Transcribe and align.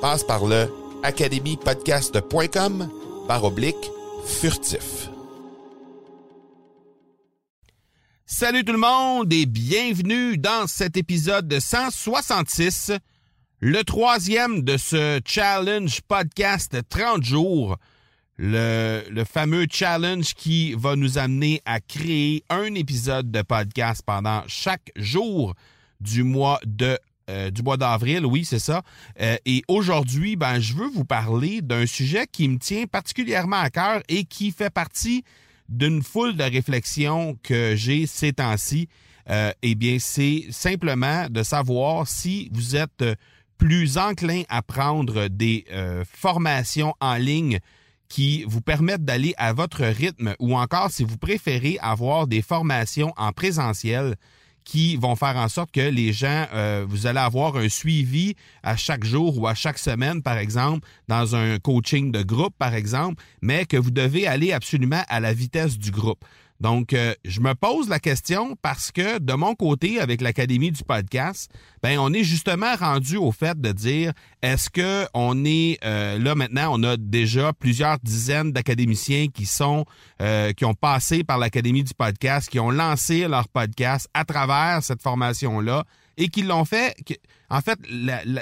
Passe 0.00 0.24
par 0.24 0.46
le 0.46 0.72
academypodcast.com 1.02 2.88
par 3.28 3.44
oblique 3.44 3.90
furtif. 4.24 5.10
Salut 8.24 8.64
tout 8.64 8.72
le 8.72 8.78
monde 8.78 9.30
et 9.30 9.44
bienvenue 9.44 10.38
dans 10.38 10.66
cet 10.66 10.96
épisode 10.96 11.48
de 11.48 11.60
166, 11.60 12.92
le 13.58 13.84
troisième 13.84 14.62
de 14.62 14.78
ce 14.78 15.20
challenge 15.26 16.00
podcast 16.08 16.78
30 16.88 17.22
jours, 17.22 17.76
le, 18.38 19.02
le, 19.10 19.24
fameux 19.24 19.66
challenge 19.70 20.32
qui 20.32 20.72
va 20.72 20.96
nous 20.96 21.18
amener 21.18 21.60
à 21.66 21.78
créer 21.78 22.42
un 22.48 22.74
épisode 22.74 23.30
de 23.30 23.42
podcast 23.42 24.02
pendant 24.06 24.44
chaque 24.46 24.92
jour 24.96 25.54
du 26.00 26.22
mois 26.22 26.58
de 26.64 26.98
euh, 27.30 27.50
du 27.50 27.62
mois 27.62 27.76
d'avril, 27.76 28.26
oui, 28.26 28.44
c'est 28.44 28.58
ça. 28.58 28.82
Euh, 29.20 29.36
et 29.46 29.62
aujourd'hui, 29.68 30.36
ben, 30.36 30.58
je 30.58 30.74
veux 30.74 30.88
vous 30.88 31.04
parler 31.04 31.62
d'un 31.62 31.86
sujet 31.86 32.26
qui 32.30 32.48
me 32.48 32.58
tient 32.58 32.86
particulièrement 32.86 33.60
à 33.60 33.70
cœur 33.70 34.02
et 34.08 34.24
qui 34.24 34.50
fait 34.50 34.70
partie 34.70 35.24
d'une 35.68 36.02
foule 36.02 36.36
de 36.36 36.42
réflexions 36.42 37.38
que 37.42 37.74
j'ai 37.76 38.06
ces 38.06 38.32
temps-ci. 38.32 38.88
Euh, 39.28 39.52
eh 39.62 39.76
bien, 39.76 39.98
c'est 40.00 40.46
simplement 40.50 41.28
de 41.30 41.44
savoir 41.44 42.08
si 42.08 42.50
vous 42.52 42.74
êtes 42.74 43.04
plus 43.58 43.96
enclin 43.96 44.42
à 44.48 44.62
prendre 44.62 45.28
des 45.28 45.66
formations 46.04 46.94
en 47.00 47.16
ligne 47.16 47.60
qui 48.08 48.42
vous 48.48 48.62
permettent 48.62 49.04
d'aller 49.04 49.34
à 49.36 49.52
votre 49.52 49.84
rythme 49.84 50.34
ou 50.40 50.56
encore 50.56 50.90
si 50.90 51.04
vous 51.04 51.18
préférez 51.18 51.78
avoir 51.80 52.26
des 52.26 52.42
formations 52.42 53.12
en 53.16 53.32
présentiel 53.32 54.16
qui 54.64 54.96
vont 54.96 55.16
faire 55.16 55.36
en 55.36 55.48
sorte 55.48 55.70
que 55.70 55.80
les 55.80 56.12
gens, 56.12 56.46
euh, 56.52 56.84
vous 56.88 57.06
allez 57.06 57.18
avoir 57.18 57.56
un 57.56 57.68
suivi 57.68 58.34
à 58.62 58.76
chaque 58.76 59.04
jour 59.04 59.38
ou 59.38 59.46
à 59.46 59.54
chaque 59.54 59.78
semaine, 59.78 60.22
par 60.22 60.38
exemple, 60.38 60.86
dans 61.08 61.34
un 61.34 61.58
coaching 61.58 62.12
de 62.12 62.22
groupe, 62.22 62.54
par 62.58 62.74
exemple, 62.74 63.22
mais 63.42 63.64
que 63.64 63.76
vous 63.76 63.90
devez 63.90 64.26
aller 64.26 64.52
absolument 64.52 65.02
à 65.08 65.20
la 65.20 65.32
vitesse 65.32 65.78
du 65.78 65.90
groupe. 65.90 66.24
Donc, 66.60 66.92
euh, 66.92 67.14
je 67.24 67.40
me 67.40 67.54
pose 67.54 67.88
la 67.88 67.98
question 67.98 68.54
parce 68.60 68.92
que 68.92 69.18
de 69.18 69.32
mon 69.32 69.54
côté, 69.54 69.98
avec 69.98 70.20
l'Académie 70.20 70.70
du 70.70 70.84
podcast, 70.84 71.50
ben 71.82 71.98
on 71.98 72.12
est 72.12 72.22
justement 72.22 72.74
rendu 72.76 73.16
au 73.16 73.32
fait 73.32 73.58
de 73.58 73.72
dire 73.72 74.12
est-ce 74.42 74.68
que 74.68 75.06
on 75.14 75.44
est 75.46 75.78
euh, 75.84 76.18
là 76.18 76.34
maintenant, 76.34 76.70
on 76.72 76.82
a 76.82 76.98
déjà 76.98 77.54
plusieurs 77.54 77.98
dizaines 78.00 78.52
d'académiciens 78.52 79.28
qui 79.28 79.46
sont 79.46 79.86
euh, 80.20 80.52
qui 80.52 80.66
ont 80.66 80.74
passé 80.74 81.24
par 81.24 81.38
l'Académie 81.38 81.82
du 81.82 81.94
podcast, 81.94 82.50
qui 82.50 82.60
ont 82.60 82.70
lancé 82.70 83.26
leur 83.26 83.48
podcast 83.48 84.08
à 84.12 84.26
travers 84.26 84.82
cette 84.82 85.02
formation-là 85.02 85.84
et 86.20 86.28
qui 86.28 86.42
l'ont 86.42 86.66
fait. 86.66 86.94
En 87.48 87.62
fait, 87.62 87.78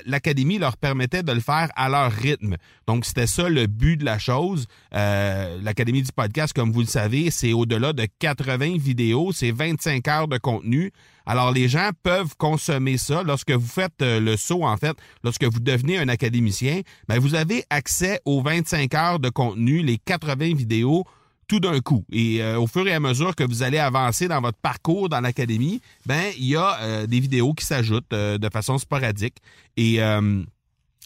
l'académie 0.04 0.58
leur 0.58 0.76
permettait 0.76 1.22
de 1.22 1.32
le 1.32 1.40
faire 1.40 1.70
à 1.76 1.88
leur 1.88 2.12
rythme. 2.12 2.56
Donc, 2.86 3.06
c'était 3.06 3.28
ça 3.28 3.48
le 3.48 3.66
but 3.66 3.96
de 3.96 4.04
la 4.04 4.18
chose. 4.18 4.66
Euh, 4.94 5.58
l'académie 5.62 6.02
du 6.02 6.12
podcast, 6.12 6.52
comme 6.52 6.72
vous 6.72 6.80
le 6.80 6.86
savez, 6.86 7.30
c'est 7.30 7.52
au-delà 7.52 7.92
de 7.92 8.06
80 8.18 8.76
vidéos, 8.78 9.32
c'est 9.32 9.52
25 9.52 10.06
heures 10.08 10.28
de 10.28 10.38
contenu. 10.38 10.92
Alors, 11.24 11.52
les 11.52 11.68
gens 11.68 11.90
peuvent 12.02 12.36
consommer 12.36 12.98
ça. 12.98 13.22
Lorsque 13.22 13.52
vous 13.52 13.66
faites 13.66 14.02
euh, 14.02 14.18
le 14.18 14.36
saut, 14.36 14.64
en 14.64 14.76
fait, 14.76 14.96
lorsque 15.22 15.44
vous 15.44 15.60
devenez 15.60 15.98
un 15.98 16.08
académicien, 16.08 16.80
ben, 17.06 17.18
vous 17.20 17.36
avez 17.36 17.64
accès 17.70 18.20
aux 18.24 18.42
25 18.42 18.92
heures 18.94 19.20
de 19.20 19.28
contenu, 19.28 19.82
les 19.82 19.98
80 19.98 20.54
vidéos 20.54 21.04
tout 21.48 21.60
d'un 21.60 21.80
coup. 21.80 22.04
Et 22.12 22.42
euh, 22.42 22.60
au 22.60 22.66
fur 22.66 22.86
et 22.86 22.92
à 22.92 23.00
mesure 23.00 23.34
que 23.34 23.42
vous 23.42 23.62
allez 23.62 23.78
avancer 23.78 24.28
dans 24.28 24.40
votre 24.40 24.58
parcours 24.58 25.08
dans 25.08 25.20
l'académie, 25.20 25.80
ben 26.06 26.30
il 26.38 26.44
y 26.44 26.56
a 26.56 26.78
euh, 26.80 27.06
des 27.06 27.18
vidéos 27.18 27.54
qui 27.54 27.64
s'ajoutent 27.64 28.12
euh, 28.12 28.38
de 28.38 28.48
façon 28.50 28.78
sporadique 28.78 29.36
et 29.76 30.00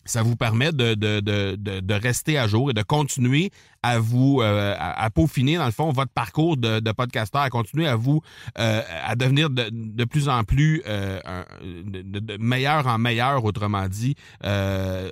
ça 0.05 0.23
vous 0.23 0.37
permet 0.37 0.73
de, 0.73 0.95
de, 0.95 1.21
de, 1.21 1.57
de, 1.57 1.95
rester 1.95 2.39
à 2.39 2.49
jour 2.49 2.71
et 2.71 2.75
de 2.75 2.83
continuer 2.83 3.51
à 3.83 3.99
vous 3.99 4.41
euh, 4.41 4.75
à, 4.79 5.11
peaufiner 5.11 5.57
dans 5.57 5.65
le 5.65 5.73
fond 5.73 5.91
votre 5.93 6.11
parcours 6.11 6.57
de, 6.57 6.81
de 6.81 6.93
podcasteur, 6.93 7.43
à 7.43 7.51
continuer 7.51 7.87
à 7.87 7.97
vous 7.97 8.21
euh, 8.59 8.83
à 9.05 9.15
devenir 9.17 9.51
de, 9.51 9.69
de 9.71 10.05
plus 10.05 10.29
en 10.29 10.45
plus 10.45 10.83
euh, 10.87 11.21
de, 11.63 12.37
meilleur 12.39 12.87
en 12.87 12.99
meilleur, 12.99 13.45
autrement 13.45 13.89
dit, 13.89 14.15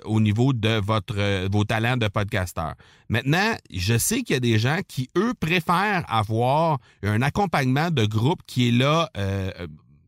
au 0.05 0.21
niveau 0.21 0.53
de 0.53 0.81
votre 0.81 1.49
vos 1.49 1.65
talents 1.65 1.97
de 1.97 2.09
podcasteur. 2.09 2.75
Maintenant, 3.09 3.55
je 3.73 3.99
sais 3.99 4.23
qu'il 4.23 4.35
y 4.35 4.37
a 4.37 4.41
des 4.41 4.59
gens 4.59 4.79
qui 4.87 5.09
eux 5.17 5.35
préfèrent 5.39 6.05
avoir 6.09 6.79
un 7.03 7.23
accompagnement 7.23 7.91
de 7.91 8.05
groupe 8.07 8.41
qui 8.47 8.69
est 8.69 8.73
là 8.73 9.11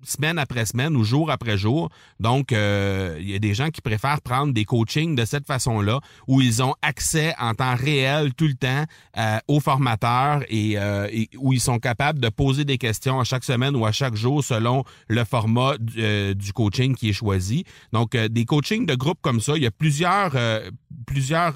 semaine 0.04 0.38
après 0.38 0.66
semaine 0.66 0.96
ou 0.96 1.04
jour 1.04 1.30
après 1.30 1.58
jour. 1.58 1.90
Donc, 2.20 2.52
euh, 2.52 3.16
il 3.20 3.30
y 3.30 3.34
a 3.34 3.38
des 3.38 3.54
gens 3.54 3.70
qui 3.70 3.80
préfèrent 3.80 4.20
prendre 4.20 4.52
des 4.52 4.64
coachings 4.64 5.14
de 5.14 5.24
cette 5.24 5.46
façon-là, 5.46 6.00
où 6.26 6.40
ils 6.40 6.62
ont 6.62 6.74
accès 6.82 7.34
en 7.38 7.54
temps 7.54 7.74
réel 7.74 8.34
tout 8.34 8.46
le 8.46 8.54
temps 8.54 8.84
euh, 9.18 9.38
aux 9.48 9.60
formateurs 9.60 10.42
euh, 10.52 11.08
et, 11.10 11.28
où 11.38 11.52
ils 11.52 11.60
sont 11.60 11.78
capables 11.78 12.20
de 12.20 12.28
poser 12.28 12.64
des 12.64 12.78
questions 12.78 13.20
à 13.20 13.24
chaque 13.24 13.44
semaine 13.44 13.76
ou 13.76 13.86
à 13.86 13.92
chaque 13.92 14.14
jour 14.14 14.42
selon 14.44 14.84
le 15.08 15.24
format 15.24 15.76
du, 15.78 16.52
coaching 16.54 16.94
qui 16.94 17.10
est 17.10 17.14
choisi. 17.14 17.64
Donc, 17.92 18.16
des 18.16 18.44
coachings 18.44 18.86
de 18.86 18.94
groupe 18.94 19.18
comme 19.22 19.40
ça, 19.40 19.56
il 19.56 19.62
y 19.62 19.66
a 19.66 19.70
plusieurs 19.70 20.32
plusieurs 21.06 21.54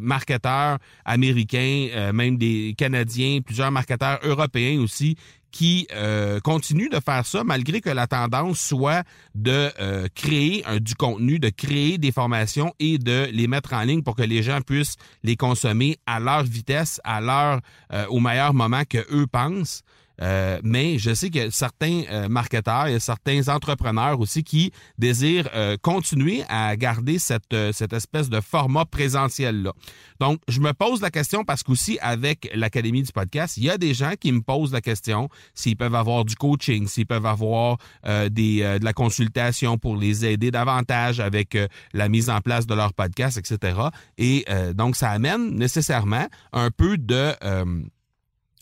marketeurs 0.00 0.78
américains, 1.04 2.12
même 2.12 2.36
des 2.36 2.74
Canadiens, 2.76 3.40
plusieurs 3.40 3.70
marketeurs 3.70 4.18
européens 4.22 4.80
aussi 4.80 5.16
qui 5.52 5.86
euh, 5.92 6.40
continue 6.40 6.88
de 6.88 7.00
faire 7.00 7.24
ça 7.24 7.44
malgré 7.44 7.80
que 7.80 7.90
la 7.90 8.06
tendance 8.06 8.60
soit 8.60 9.04
de 9.34 9.70
euh, 9.80 10.06
créer 10.14 10.64
du 10.80 10.94
contenu, 10.94 11.38
de 11.38 11.48
créer 11.48 11.98
des 11.98 12.12
formations 12.12 12.74
et 12.78 12.98
de 12.98 13.28
les 13.32 13.46
mettre 13.46 13.72
en 13.72 13.82
ligne 13.82 14.02
pour 14.02 14.16
que 14.16 14.22
les 14.22 14.42
gens 14.42 14.60
puissent 14.60 14.96
les 15.22 15.36
consommer 15.36 15.98
à 16.06 16.20
leur 16.20 16.42
vitesse, 16.42 17.00
à 17.04 17.20
leur 17.20 17.60
euh, 17.92 18.06
au 18.08 18.20
meilleur 18.20 18.54
moment 18.54 18.82
que 18.88 18.98
eux 19.12 19.26
pensent. 19.26 19.82
Euh, 20.22 20.58
mais 20.62 20.98
je 20.98 21.14
sais 21.14 21.30
que 21.30 21.50
certains 21.50 22.02
euh, 22.10 22.28
marketeurs 22.28 22.86
et 22.86 22.98
certains 23.00 23.48
entrepreneurs 23.48 24.20
aussi 24.20 24.44
qui 24.44 24.72
désirent 24.98 25.48
euh, 25.54 25.76
continuer 25.80 26.42
à 26.48 26.76
garder 26.76 27.18
cette, 27.18 27.54
cette 27.72 27.92
espèce 27.92 28.28
de 28.28 28.40
format 28.40 28.84
présentiel-là. 28.84 29.72
Donc, 30.20 30.40
je 30.48 30.60
me 30.60 30.72
pose 30.72 31.00
la 31.00 31.10
question 31.10 31.44
parce 31.44 31.62
qu'aussi 31.62 31.98
avec 32.00 32.50
l'Académie 32.54 33.02
du 33.02 33.12
podcast, 33.12 33.56
il 33.56 33.64
y 33.64 33.70
a 33.70 33.78
des 33.78 33.94
gens 33.94 34.12
qui 34.18 34.32
me 34.32 34.40
posent 34.40 34.72
la 34.72 34.80
question 34.80 35.28
s'ils 35.54 35.76
peuvent 35.76 35.94
avoir 35.94 36.24
du 36.24 36.34
coaching, 36.34 36.86
s'ils 36.86 37.06
peuvent 37.06 37.26
avoir 37.26 37.78
des, 38.04 38.78
de 38.80 38.84
la 38.84 38.92
consultation 38.92 39.78
pour 39.78 39.96
les 39.96 40.24
aider 40.24 40.50
davantage 40.50 41.20
avec 41.20 41.56
la 41.92 42.08
mise 42.08 42.30
en 42.30 42.40
place 42.40 42.66
de 42.66 42.74
leur 42.74 42.94
podcast, 42.94 43.36
etc. 43.38 43.78
Et 44.18 44.44
donc, 44.74 44.96
ça 44.96 45.10
amène 45.10 45.54
nécessairement 45.54 46.26
un 46.52 46.70
peu 46.70 46.96
de 46.96 47.34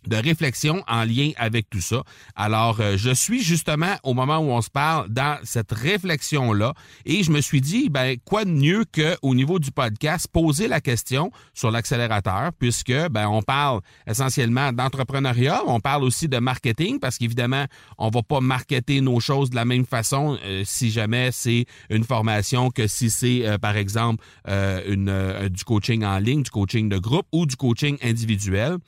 de 0.09 0.17
réflexion 0.17 0.83
en 0.87 1.05
lien 1.05 1.31
avec 1.37 1.69
tout 1.71 1.81
ça. 1.81 2.03
Alors, 2.37 2.81
euh, 2.81 2.97
je 2.97 3.11
suis 3.11 3.43
justement 3.43 3.97
au 4.03 4.15
moment 4.15 4.39
où 4.39 4.51
on 4.51 4.61
se 4.61 4.71
parle 4.71 5.09
dans 5.09 5.39
cette 5.45 5.73
réflexion-là 5.73 6.75
et 7.05 7.23
je 7.23 7.31
me 7.31 7.41
suis 7.41 7.61
dit, 7.61 7.89
ben, 7.89 8.17
quoi 8.25 8.45
de 8.45 8.51
mieux 8.51 8.85
que 8.91 9.17
au 9.23 9.35
niveau 9.35 9.59
du 9.59 9.71
podcast, 9.71 10.29
poser 10.33 10.69
la 10.69 10.81
question 10.81 11.31
sur 11.55 11.71
l'accélérateur 11.71 12.51
puisque, 12.59 12.95
ben, 13.11 13.29
on 13.29 13.43
parle 13.43 13.81
essentiellement 14.07 14.73
d'entrepreneuriat, 14.73 15.63
on 15.67 15.81
parle 15.81 16.05
aussi 16.05 16.29
de 16.29 16.39
marketing 16.39 16.99
parce 16.99 17.19
qu'évidemment, 17.19 17.67
on 17.99 18.11
va 18.11 18.23
pas 18.23 18.41
marketer 18.41 19.01
nos 19.01 19.21
choses 19.21 19.51
de 19.51 19.57
la 19.57 19.65
même 19.65 19.87
façon 19.87 20.39
euh, 20.45 20.63
si 20.65 20.91
jamais 20.91 21.31
c'est 21.33 21.67
une 21.91 22.05
formation 22.05 22.71
que 22.71 22.87
si 22.87 23.11
c'est, 23.11 23.47
euh, 23.47 23.59
par 23.59 23.77
exemple, 23.77 24.25
une, 24.47 25.49
du 25.51 25.65
coaching 25.65 26.05
en 26.05 26.19
ligne, 26.19 26.43
du 26.43 26.51
coaching 26.51 26.89
de 26.89 26.99
groupe 26.99 27.27
ou 27.33 27.47
du 27.47 27.57
coaching 27.57 27.97
individuel. 28.03 28.79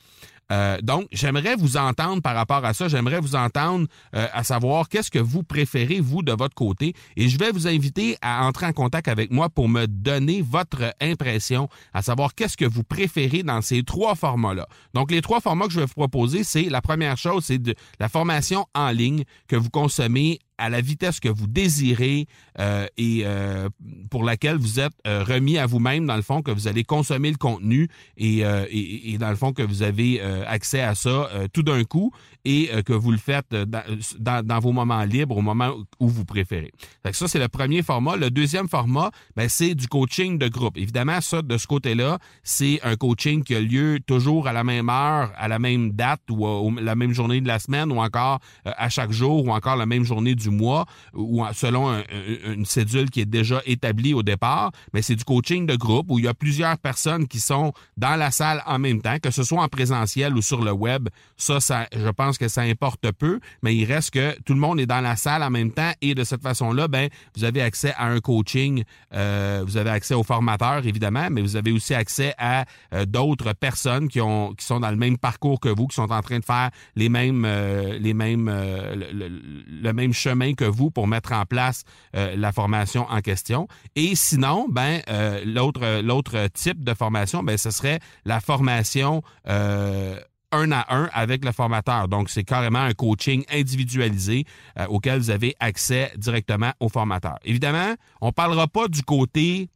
Euh, 0.51 0.79
donc, 0.81 1.07
j'aimerais 1.11 1.55
vous 1.55 1.77
entendre 1.77 2.21
par 2.21 2.35
rapport 2.35 2.63
à 2.63 2.73
ça. 2.73 2.87
J'aimerais 2.87 3.19
vous 3.19 3.35
entendre 3.35 3.87
euh, 4.15 4.27
à 4.33 4.43
savoir 4.43 4.89
qu'est-ce 4.89 5.11
que 5.11 5.19
vous 5.19 5.43
préférez, 5.43 5.99
vous, 5.99 6.21
de 6.21 6.31
votre 6.31 6.55
côté. 6.55 6.93
Et 7.15 7.29
je 7.29 7.37
vais 7.37 7.51
vous 7.51 7.67
inviter 7.67 8.17
à 8.21 8.45
entrer 8.45 8.65
en 8.65 8.73
contact 8.73 9.07
avec 9.07 9.31
moi 9.31 9.49
pour 9.49 9.69
me 9.69 9.85
donner 9.87 10.41
votre 10.41 10.93
impression, 11.01 11.69
à 11.93 12.01
savoir 12.01 12.35
qu'est-ce 12.35 12.57
que 12.57 12.65
vous 12.65 12.83
préférez 12.83 13.43
dans 13.43 13.61
ces 13.61 13.83
trois 13.83 14.15
formats-là. 14.15 14.67
Donc, 14.93 15.11
les 15.11 15.21
trois 15.21 15.41
formats 15.41 15.65
que 15.65 15.73
je 15.73 15.79
vais 15.79 15.85
vous 15.85 15.93
proposer, 15.93 16.43
c'est 16.43 16.63
la 16.63 16.81
première 16.81 17.17
chose, 17.17 17.45
c'est 17.45 17.61
la 17.99 18.09
formation 18.09 18.65
en 18.73 18.91
ligne 18.91 19.23
que 19.47 19.55
vous 19.55 19.69
consommez 19.69 20.39
à 20.57 20.69
la 20.69 20.81
vitesse 20.81 21.19
que 21.19 21.29
vous 21.29 21.47
désirez 21.47 22.25
euh, 22.59 22.87
et 22.97 23.21
euh, 23.23 23.69
pour 24.09 24.23
laquelle 24.23 24.57
vous 24.57 24.79
êtes 24.79 24.93
euh, 25.05 25.23
remis 25.23 25.57
à 25.57 25.65
vous-même, 25.65 26.05
dans 26.05 26.15
le 26.15 26.21
fond, 26.21 26.41
que 26.41 26.51
vous 26.51 26.67
allez 26.67 26.83
consommer 26.83 27.29
le 27.31 27.37
contenu 27.37 27.87
et, 28.17 28.39
et, 28.39 29.13
et 29.13 29.17
dans 29.17 29.29
le 29.29 29.35
fond, 29.35 29.53
que 29.53 29.61
vous 29.61 29.83
avez 29.83 30.21
accès 30.21 30.81
à 30.81 30.95
ça 30.95 31.29
tout 31.53 31.63
d'un 31.63 31.83
coup 31.83 32.11
et 32.45 32.69
que 32.85 32.93
vous 32.93 33.11
le 33.11 33.17
faites 33.17 33.53
dans, 33.53 34.45
dans, 34.45 34.59
vos 34.59 34.71
moments 34.71 35.03
libres, 35.03 35.37
au 35.37 35.41
moment 35.41 35.73
où 35.99 36.07
vous 36.07 36.25
préférez. 36.25 36.71
ça, 37.11 37.27
c'est 37.27 37.39
le 37.39 37.47
premier 37.47 37.81
format. 37.83 38.15
Le 38.15 38.29
deuxième 38.29 38.67
format, 38.67 39.11
ben, 39.35 39.49
c'est 39.49 39.75
du 39.75 39.87
coaching 39.87 40.37
de 40.37 40.47
groupe. 40.47 40.77
Évidemment, 40.77 41.21
ça, 41.21 41.41
de 41.41 41.57
ce 41.57 41.67
côté-là, 41.67 42.19
c'est 42.43 42.79
un 42.83 42.95
coaching 42.95 43.43
qui 43.43 43.55
a 43.55 43.59
lieu 43.59 43.99
toujours 44.05 44.47
à 44.47 44.53
la 44.53 44.63
même 44.63 44.89
heure, 44.89 45.31
à 45.37 45.47
la 45.47 45.59
même 45.59 45.91
date 45.91 46.21
ou 46.29 46.75
la 46.79 46.95
même 46.95 47.13
journée 47.13 47.41
de 47.41 47.47
la 47.47 47.59
semaine 47.59 47.91
ou 47.91 47.99
encore 47.99 48.39
à 48.65 48.89
chaque 48.89 49.11
jour 49.11 49.45
ou 49.45 49.51
encore 49.51 49.75
la 49.75 49.85
même 49.85 50.03
journée 50.03 50.35
du 50.35 50.46
mois 50.51 50.85
ou 51.13 51.43
selon 51.53 52.03
une 52.45 52.65
cédule 52.65 53.09
qui 53.09 53.21
est 53.21 53.25
déjà 53.25 53.61
établie 53.65 54.13
au 54.13 54.23
départ, 54.23 54.71
mais 54.93 55.01
c'est 55.01 55.15
du 55.15 55.23
coaching 55.23 55.65
de 55.65 55.75
groupe 55.75 56.07
où 56.09 56.19
il 56.19 56.25
y 56.25 56.27
a 56.27 56.33
plusieurs 56.33 56.77
personnes 56.77 57.27
qui 57.27 57.39
sont 57.39 57.73
dans 57.97 58.15
la 58.15 58.31
salle 58.31 58.63
en 58.65 58.79
même 58.79 59.01
temps, 59.01 59.17
que 59.19 59.31
ce 59.31 59.43
soit 59.43 59.61
en 59.61 59.67
présentiel 59.67 60.35
ou 60.35 60.41
sur 60.41 60.63
le 60.63 60.71
web. 60.71 61.09
Ça, 61.37 61.59
ça 61.59 61.87
je 61.95 62.09
pense 62.09 62.37
que 62.37 62.47
ça 62.47 62.61
importe 62.61 63.11
peu, 63.11 63.39
mais 63.61 63.75
il 63.75 63.85
reste 63.85 64.11
que 64.11 64.39
tout 64.41 64.53
le 64.53 64.59
monde 64.59 64.79
est 64.79 64.85
dans 64.85 65.01
la 65.01 65.15
salle 65.15 65.43
en 65.43 65.49
même 65.49 65.71
temps 65.71 65.91
et 66.01 66.15
de 66.15 66.23
cette 66.23 66.41
façon-là, 66.41 66.87
ben, 66.87 67.09
vous 67.35 67.43
avez 67.43 67.61
accès 67.61 67.93
à 67.97 68.07
un 68.07 68.19
coaching, 68.19 68.83
euh, 69.13 69.63
vous 69.65 69.77
avez 69.77 69.89
accès 69.89 70.13
aux 70.13 70.23
formateurs 70.23 70.85
évidemment, 70.85 71.27
mais 71.31 71.41
vous 71.41 71.55
avez 71.55 71.71
aussi 71.71 71.93
accès 71.93 72.33
à 72.37 72.65
euh, 72.93 73.05
d'autres 73.05 73.53
personnes 73.53 74.07
qui 74.07 74.21
ont 74.21 74.53
qui 74.53 74.65
sont 74.65 74.79
dans 74.79 74.91
le 74.91 74.97
même 74.97 75.17
parcours 75.17 75.59
que 75.59 75.69
vous, 75.69 75.87
qui 75.87 75.95
sont 75.95 76.11
en 76.11 76.21
train 76.21 76.39
de 76.39 76.45
faire 76.45 76.69
les 76.95 77.09
mêmes 77.09 77.43
euh, 77.45 77.97
les 77.99 78.13
mêmes 78.13 78.47
le 78.47 79.91
même 79.93 80.13
chemin 80.13 80.36
que 80.55 80.65
vous 80.65 80.91
pour 80.91 81.07
mettre 81.07 81.33
en 81.33 81.45
place 81.45 81.83
euh, 82.15 82.35
la 82.35 82.51
formation 82.51 83.05
en 83.09 83.21
question. 83.21 83.67
Et 83.95 84.15
sinon, 84.15 84.67
ben 84.69 85.01
euh, 85.09 85.41
l'autre 85.45 86.01
l'autre 86.01 86.47
type 86.53 86.83
de 86.83 86.93
formation, 86.93 87.43
ben 87.43 87.57
ce 87.57 87.71
serait 87.71 87.99
la 88.25 88.39
formation 88.39 89.21
euh, 89.47 90.19
un 90.51 90.71
à 90.71 90.85
un 90.95 91.09
avec 91.13 91.43
le 91.43 91.51
formateur. 91.51 92.07
Donc, 92.07 92.29
c'est 92.29 92.43
carrément 92.43 92.79
un 92.79 92.93
coaching 92.93 93.43
individualisé 93.51 94.45
auquel 94.87 95.19
vous 95.19 95.29
avez 95.29 95.55
accès 95.59 96.13
directement 96.15 96.71
au 96.79 96.87
formateur. 96.87 97.37
Évidemment, 97.43 97.95
on 98.21 98.31
parlera 98.31 98.67
pas 98.67 98.87
du 98.87 99.03
côté 99.03 99.69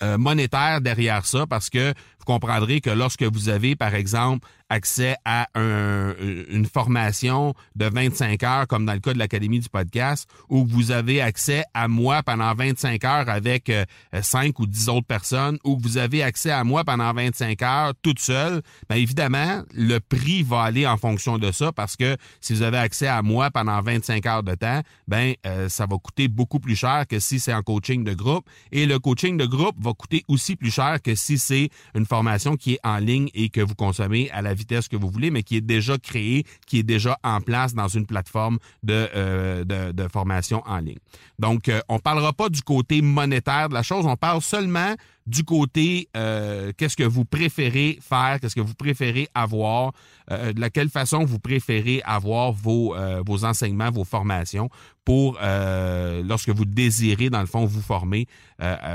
monétaire 0.00 0.80
derrière 0.80 1.26
ça 1.26 1.48
parce 1.48 1.68
que 1.68 1.94
vous 2.24 2.32
comprendrez 2.32 2.80
que 2.80 2.90
lorsque 2.90 3.24
vous 3.24 3.48
avez, 3.48 3.74
par 3.74 3.94
exemple, 3.94 4.46
accès 4.72 5.16
à 5.24 5.48
un, 5.54 6.14
une 6.48 6.64
formation 6.64 7.54
de 7.76 7.86
25 7.86 8.42
heures, 8.42 8.66
comme 8.66 8.86
dans 8.86 8.94
le 8.94 9.00
cas 9.00 9.12
de 9.12 9.18
l'Académie 9.18 9.60
du 9.60 9.68
podcast, 9.68 10.28
où 10.48 10.64
vous 10.64 10.92
avez 10.92 11.20
accès 11.20 11.64
à 11.74 11.88
moi 11.88 12.22
pendant 12.22 12.54
25 12.54 13.04
heures 13.04 13.28
avec 13.28 13.68
euh, 13.68 13.84
5 14.18 14.58
ou 14.60 14.66
10 14.66 14.88
autres 14.88 15.06
personnes, 15.06 15.58
ou 15.64 15.76
que 15.76 15.82
vous 15.82 15.98
avez 15.98 16.22
accès 16.22 16.50
à 16.50 16.64
moi 16.64 16.84
pendant 16.84 17.12
25 17.12 17.60
heures 17.62 17.92
toute 18.00 18.18
seule, 18.18 18.62
bien 18.88 18.98
évidemment, 18.98 19.62
le 19.74 19.98
prix 19.98 20.42
va 20.42 20.62
aller 20.62 20.86
en 20.86 20.96
fonction 20.96 21.38
de 21.38 21.52
ça 21.52 21.72
parce 21.72 21.96
que 21.96 22.16
si 22.40 22.54
vous 22.54 22.62
avez 22.62 22.78
accès 22.78 23.08
à 23.08 23.20
moi 23.20 23.50
pendant 23.50 23.80
25 23.82 24.24
heures 24.26 24.42
de 24.42 24.54
temps, 24.54 24.80
ben 25.06 25.34
euh, 25.46 25.68
ça 25.68 25.86
va 25.86 25.98
coûter 25.98 26.28
beaucoup 26.28 26.60
plus 26.60 26.76
cher 26.76 27.04
que 27.08 27.18
si 27.18 27.40
c'est 27.40 27.52
en 27.52 27.62
coaching 27.62 28.04
de 28.04 28.14
groupe. 28.14 28.48
Et 28.70 28.86
le 28.86 28.98
coaching 28.98 29.36
de 29.36 29.44
groupe 29.44 29.76
va 29.78 29.92
coûter 29.92 30.24
aussi 30.28 30.56
plus 30.56 30.70
cher 30.70 30.98
que 31.02 31.14
si 31.14 31.38
c'est 31.38 31.68
une 31.94 32.06
formation 32.12 32.56
qui 32.58 32.74
est 32.74 32.80
en 32.84 32.98
ligne 32.98 33.30
et 33.32 33.48
que 33.48 33.62
vous 33.62 33.74
consommez 33.74 34.30
à 34.32 34.42
la 34.42 34.52
vitesse 34.52 34.86
que 34.86 34.96
vous 34.96 35.08
voulez, 35.08 35.30
mais 35.30 35.42
qui 35.42 35.56
est 35.56 35.62
déjà 35.62 35.96
créé, 35.96 36.44
qui 36.66 36.80
est 36.80 36.82
déjà 36.82 37.18
en 37.24 37.40
place 37.40 37.72
dans 37.72 37.88
une 37.88 38.04
plateforme 38.04 38.58
de, 38.82 39.08
euh, 39.16 40.08
formation 40.12 40.62
en 40.66 40.76
ligne. 40.76 40.98
Donc, 41.38 41.70
euh, 41.70 41.80
on 41.88 41.98
parlera 41.98 42.34
pas 42.34 42.50
du 42.50 42.60
côté 42.60 43.00
monétaire 43.00 43.70
de 43.70 43.74
la 43.74 43.82
chose, 43.82 44.04
on 44.04 44.16
parle 44.16 44.42
seulement 44.42 44.94
du 45.26 45.44
côté 45.44 46.08
euh, 46.16 46.72
qu'est-ce 46.76 46.96
que 46.96 47.02
vous 47.02 47.24
préférez 47.24 47.98
faire, 48.00 48.40
qu'est-ce 48.40 48.54
que 48.54 48.60
vous 48.60 48.74
préférez 48.74 49.28
avoir, 49.34 49.92
de 50.30 50.58
laquelle 50.58 50.88
façon 50.88 51.24
vous 51.24 51.38
préférez 51.38 52.00
avoir 52.04 52.52
vos, 52.52 52.94
vos 53.26 53.44
enseignements, 53.44 53.90
vos 53.90 54.04
formations 54.04 54.70
pour 55.04 55.38
lorsque 55.42 56.48
vous 56.48 56.64
désirez, 56.64 57.28
dans 57.28 57.40
le 57.40 57.46
fond, 57.46 57.66
vous 57.66 57.82
former 57.82 58.26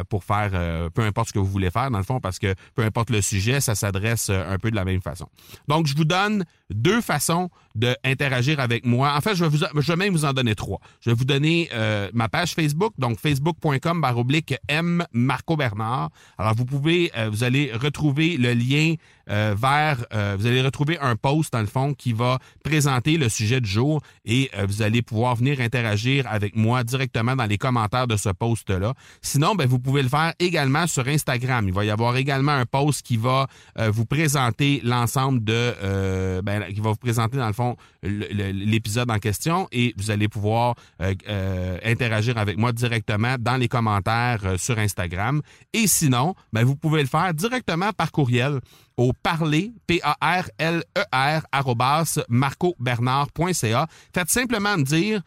pour 0.09 0.23
faire 0.23 0.89
peu 0.91 1.03
importe 1.03 1.29
ce 1.29 1.33
que 1.33 1.39
vous 1.39 1.45
voulez 1.45 1.69
faire, 1.69 1.91
dans 1.91 1.99
le 1.99 2.03
fond, 2.03 2.19
parce 2.19 2.39
que 2.39 2.55
peu 2.75 2.83
importe 2.83 3.11
le 3.11 3.21
sujet, 3.21 3.61
ça 3.61 3.75
s'adresse 3.75 4.29
un 4.29 4.57
peu 4.57 4.71
de 4.71 4.75
la 4.75 4.85
même 4.85 5.01
façon. 5.01 5.27
Donc, 5.67 5.85
je 5.85 5.95
vous 5.95 6.05
donne 6.05 6.43
deux 6.69 7.01
façons 7.01 7.49
d'interagir 7.75 8.59
avec 8.59 8.85
moi. 8.85 9.13
En 9.15 9.21
fait, 9.21 9.35
je 9.35 9.45
vais, 9.45 9.49
vous, 9.49 9.57
je 9.57 9.87
vais 9.87 9.95
même 9.95 10.13
vous 10.13 10.25
en 10.25 10.33
donner 10.33 10.55
trois. 10.55 10.79
Je 10.99 11.09
vais 11.09 11.15
vous 11.15 11.25
donner 11.25 11.69
euh, 11.73 12.09
ma 12.13 12.27
page 12.27 12.53
Facebook, 12.53 12.93
donc 12.97 13.19
facebook.com 13.19 14.01
baroblique 14.01 14.55
M 14.67 15.05
Marco 15.13 15.55
Bernard. 15.55 16.09
Alors, 16.37 16.55
vous 16.55 16.65
pouvez, 16.65 17.11
euh, 17.17 17.29
vous 17.29 17.43
allez 17.43 17.71
retrouver 17.73 18.37
le 18.37 18.53
lien 18.53 18.95
euh, 19.29 19.55
vers, 19.57 20.05
vous 20.37 20.45
allez 20.45 20.61
retrouver 20.61 20.97
un 20.99 21.15
post 21.15 21.53
dans 21.53 21.59
le 21.59 21.67
fond 21.67 21.93
qui 21.93 22.13
va 22.13 22.39
présenter 22.63 23.17
le 23.17 23.29
sujet 23.29 23.61
du 23.61 23.69
jour 23.69 24.01
et 24.25 24.49
vous 24.67 24.81
allez 24.81 25.01
pouvoir 25.01 25.35
venir 25.35 25.59
interagir 25.59 26.25
avec 26.27 26.55
moi 26.55 26.83
directement 26.83 27.35
dans 27.35 27.45
les 27.45 27.57
commentaires 27.57 28.07
de 28.07 28.17
ce 28.17 28.29
post-là. 28.29 28.93
Sinon, 29.21 29.55
ben, 29.55 29.67
vous 29.67 29.79
pouvez 29.79 30.01
le 30.01 30.09
faire 30.09 30.33
également 30.39 30.87
sur 30.87 31.07
Instagram. 31.07 31.67
Il 31.67 31.73
va 31.73 31.85
y 31.85 31.89
avoir 31.89 32.15
également 32.17 32.51
un 32.51 32.65
post 32.65 33.05
qui 33.05 33.17
va 33.17 33.47
vous 33.77 34.05
présenter 34.05 34.81
l'ensemble 34.83 35.43
de, 35.43 36.41
ben, 36.41 36.63
qui 36.73 36.79
va 36.79 36.89
vous 36.91 36.95
présenter 36.95 37.37
dans 37.37 37.47
le 37.47 37.53
fond 37.53 37.75
l'épisode 38.03 39.09
en 39.11 39.19
question 39.19 39.67
et 39.71 39.93
vous 39.97 40.11
allez 40.11 40.27
pouvoir 40.27 40.75
euh, 41.01 41.13
euh, 41.29 41.77
interagir 41.83 42.37
avec 42.37 42.57
moi 42.57 42.71
directement 42.71 43.35
dans 43.39 43.57
les 43.57 43.67
commentaires 43.67 44.41
euh, 44.45 44.57
sur 44.57 44.77
Instagram. 44.79 45.41
Et 45.73 45.87
sinon, 45.87 46.35
ben, 46.53 46.63
vous 46.63 46.75
pouvez 46.75 47.01
le 47.01 47.07
faire 47.07 47.33
directement 47.33 47.91
par 47.93 48.11
courriel 48.11 48.59
au 48.97 49.13
parler, 49.13 49.71
P-A-R-L-E-R, 49.85 51.43
e 51.53 52.23
marcobernard.ca. 52.29 53.87
Faites 54.13 54.29
simplement 54.29 54.77
me 54.77 54.83
dire 54.83 55.21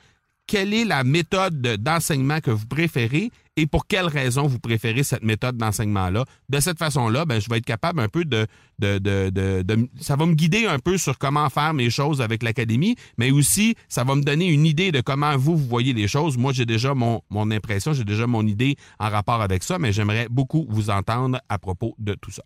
quelle 0.51 0.75
est 0.75 0.85
la 0.85 1.05
méthode 1.05 1.61
d'enseignement 1.61 2.41
que 2.41 2.51
vous 2.51 2.67
préférez 2.67 3.31
et 3.57 3.67
pour 3.67 3.87
quelles 3.87 4.09
raisons 4.09 4.49
vous 4.49 4.59
préférez 4.59 5.05
cette 5.05 5.23
méthode 5.23 5.57
d'enseignement-là. 5.57 6.25
De 6.49 6.59
cette 6.59 6.79
façon-là, 6.79 7.25
ben, 7.25 7.41
je 7.41 7.49
vais 7.49 7.59
être 7.59 7.65
capable 7.65 8.01
un 8.01 8.09
peu 8.09 8.25
de, 8.25 8.49
de, 8.81 8.99
de, 8.99 9.31
de, 9.31 9.89
Ça 10.01 10.17
va 10.17 10.27
me 10.27 10.35
guider 10.35 10.67
un 10.67 10.81
peu 10.81 10.99
sur 10.99 11.19
comment 11.19 11.49
faire 11.51 11.73
mes 11.73 11.89
choses 11.89 12.21
avec 12.21 12.43
l'Académie, 12.43 12.97
mais 13.17 13.31
aussi, 13.31 13.77
ça 13.89 14.03
va 14.03 14.17
me 14.17 14.23
donner 14.23 14.49
une 14.49 14.67
idée 14.67 14.91
de 14.91 15.01
comment 15.01 15.37
vous, 15.37 15.57
vous 15.57 15.69
voyez 15.69 15.93
les 15.93 16.09
choses. 16.09 16.37
Moi, 16.37 16.53
j'ai 16.53 16.67
déjà 16.67 16.95
mon, 16.95 17.23
mon 17.31 17.53
impression, 17.53 17.93
j'ai 17.93 18.05
déjà 18.05 18.27
mon 18.27 18.45
idée 18.45 18.75
en 18.99 19.09
rapport 19.09 19.43
avec 19.43 19.63
ça, 19.63 19.79
mais 19.79 19.93
j'aimerais 19.93 20.27
beaucoup 20.29 20.67
vous 20.69 20.91
entendre 20.91 21.41
à 21.49 21.59
propos 21.61 21.95
de 21.99 22.15
tout 22.15 22.33
ça. 22.33 22.43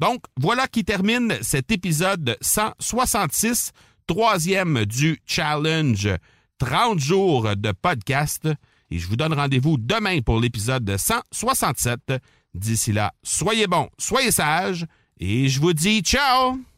Donc, 0.00 0.22
voilà 0.40 0.66
qui 0.66 0.84
termine 0.84 1.36
cet 1.40 1.70
épisode 1.70 2.36
166, 2.40 3.72
troisième 4.06 4.84
du 4.84 5.20
challenge 5.26 6.08
30 6.58 6.98
jours 6.98 7.56
de 7.56 7.72
podcast. 7.72 8.48
Et 8.90 8.98
je 8.98 9.06
vous 9.08 9.16
donne 9.16 9.32
rendez-vous 9.32 9.76
demain 9.78 10.20
pour 10.20 10.40
l'épisode 10.40 10.96
167. 10.96 12.14
D'ici 12.54 12.92
là, 12.92 13.12
soyez 13.22 13.66
bons, 13.66 13.88
soyez 13.98 14.30
sages 14.30 14.86
et 15.18 15.48
je 15.48 15.60
vous 15.60 15.72
dis 15.72 16.00
ciao! 16.00 16.73